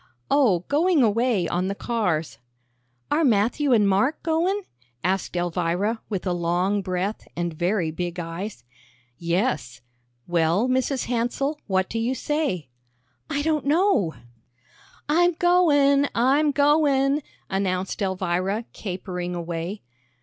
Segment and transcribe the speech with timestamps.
[0.31, 2.39] "Oh, going away on the cars."
[3.11, 4.63] "Are Matthew and Mark goin'?"
[5.03, 8.63] asked Elvira, with a long breath, and very big eyes.
[9.19, 9.81] "Yes.
[10.25, 11.05] Well, Mrs.
[11.05, 12.67] Hansell, what do you say?"
[13.29, 14.15] "I don't know."
[15.07, 17.21] "I'm goin'; I'm goin',"
[17.51, 19.83] announced Elvira, capering away.